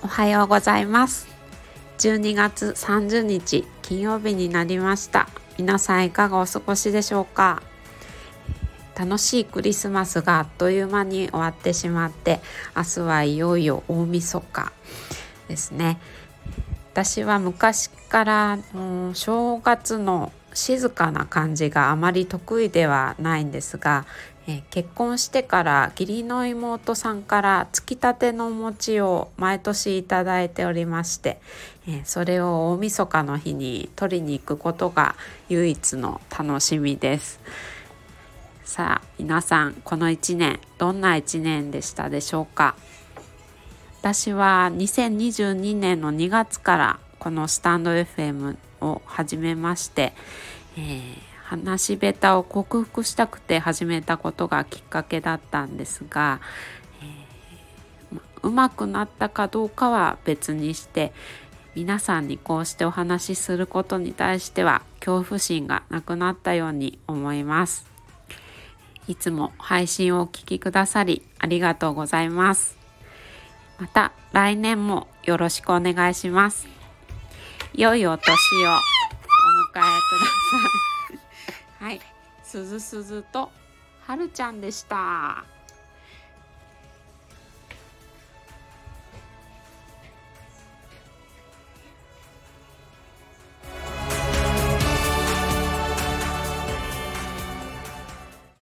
[0.00, 1.26] おはようございます。
[1.98, 5.28] 12月30日金曜日になりました。
[5.58, 7.62] 皆さんいかがお過ごしでしょうか？
[8.96, 12.40] 楽しいクリスマスがあっという間に終わってしまって
[12.76, 14.72] 明日はいよいよ大晦日
[15.48, 15.98] ですね。
[16.92, 18.58] 私は昔から
[19.14, 24.06] 正月の静かな感じがあまり得意ではないんですが、
[24.46, 31.40] え結婚してから義理の妹さんからつきたてのお餅を毎年いただいておりまして、
[31.86, 35.16] えそれを大晦日の日に取りに行くことが
[35.48, 37.40] 唯一の楽しみです。
[38.64, 42.74] さあ皆さんこの1年どんな1年でしたでしょうか？
[44.00, 50.12] 私は2022年の2月からこのスタンド FM を始めまして、
[50.76, 56.40] えー、話し下手を克服したくて始めたことがきっかけだったんですが、
[57.02, 61.12] えー、うまくなったかどうかは別にして
[61.74, 67.86] 皆さんにこうしてお話しすることに対しては恐怖心がなくなったように思います。
[69.06, 72.76] いつも配信をお聴きくださりありがとうございます。
[73.78, 76.77] また来年もよろしくお願いします。
[77.74, 78.32] 良いお年
[78.66, 78.78] をお迎
[79.70, 79.84] えくだ
[81.80, 81.84] さい。
[81.84, 82.00] はい、
[82.42, 83.50] すずすずと
[84.00, 85.44] はるちゃんでした。